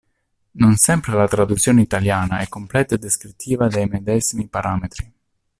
[0.53, 5.13] Non sempre la traduzione italiana è completa e descrittiva dei medesimi parametri.